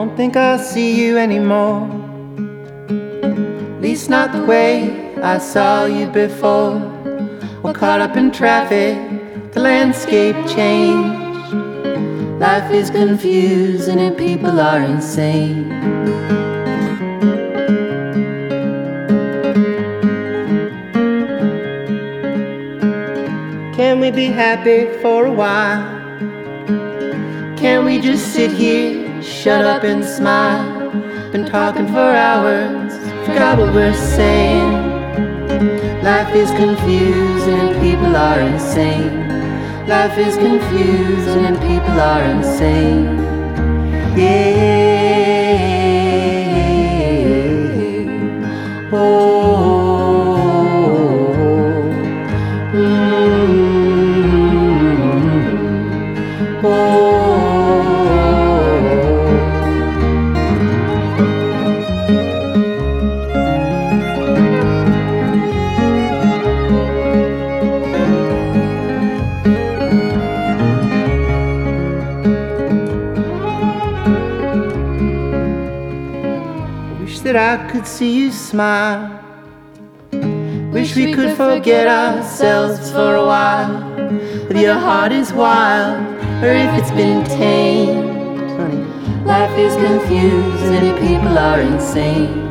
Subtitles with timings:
[0.00, 1.86] don't think I'll see you anymore.
[2.88, 6.78] At least not the way I saw you before.
[7.62, 8.96] We're caught up in traffic,
[9.52, 11.52] the landscape changed.
[12.40, 15.68] Life is confusing and people are insane.
[23.76, 25.84] Can we be happy for a while?
[27.58, 30.90] Can we just sit here, shut up and smile?
[31.30, 32.92] Been talking for hours,
[33.26, 34.72] forgot what we're saying.
[36.02, 39.28] Life is confusing and people are insane.
[39.86, 43.18] Life is confusing and people are insane.
[44.16, 44.49] Yeah.
[77.22, 79.22] That I could see you smile.
[80.72, 84.10] Wish we could forget ourselves for a while.
[84.50, 86.00] If your heart is wild,
[86.42, 88.10] or if it's been tamed.
[89.26, 92.48] Life is confusing and people are insane.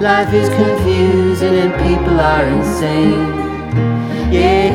[0.00, 3.20] Life is confusing and people are insane.
[4.32, 4.73] Yeah.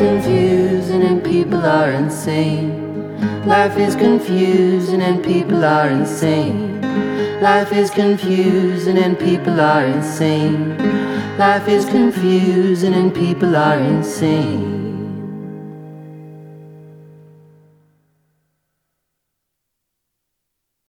[0.00, 2.70] Confusing and people are insane.
[3.46, 6.80] Life is confusing and people are insane.
[7.42, 10.78] Life is confusing and people are insane.
[11.36, 14.99] Life is confusing and people are insane.